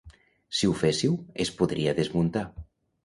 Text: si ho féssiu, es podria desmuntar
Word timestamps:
si 0.59 0.69
ho 0.69 0.73
féssiu, 0.79 1.13
es 1.45 1.53
podria 1.59 1.97
desmuntar 2.03 2.47